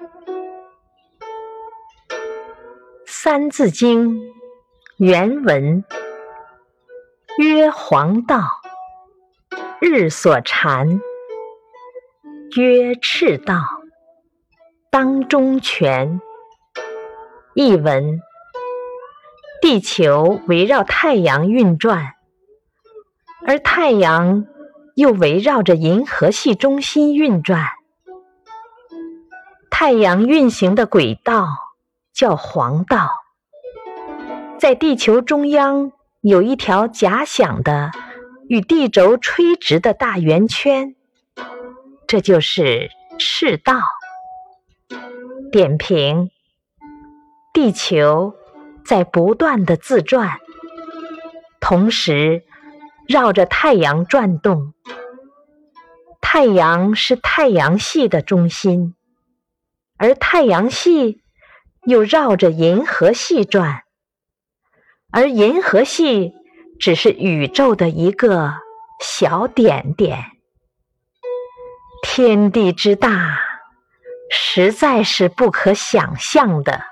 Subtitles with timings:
[3.04, 4.14] 《三字经》
[4.96, 5.84] 原文：
[7.36, 8.40] 曰黄道，
[9.78, 11.00] 日所缠；
[12.56, 13.60] 曰赤道，
[14.90, 16.22] 当中权。
[17.52, 18.22] 译文：
[19.60, 22.14] 地球围绕太阳运转，
[23.46, 24.46] 而太阳
[24.94, 27.66] 又围绕着银河系中心运转。
[29.82, 31.46] 太阳运行的轨道。
[32.12, 33.08] 叫黄道，
[34.58, 37.90] 在地球中央有一条假想的
[38.46, 40.94] 与地轴垂直的大圆圈，
[42.06, 43.80] 这就是赤道。
[45.50, 46.30] 点评：
[47.54, 48.34] 地球
[48.84, 50.40] 在不断的自转，
[51.58, 52.42] 同时
[53.08, 54.74] 绕着太阳转动。
[56.20, 58.94] 太阳是太阳系的中心，
[60.00, 61.20] 而太阳系。
[61.86, 63.84] 又绕着银河系转，
[65.10, 66.34] 而银河系
[66.78, 68.52] 只是宇宙的一个
[69.00, 70.26] 小点点。
[72.02, 73.40] 天地之大，
[74.30, 76.82] 实在是不可想象的。